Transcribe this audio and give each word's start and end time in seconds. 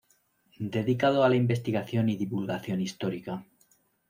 Dedicado 0.75 1.23
a 1.23 1.29
la 1.29 1.35
investigación 1.35 2.09
y 2.09 2.15
divulgación 2.15 2.81
histórica. 2.81 3.45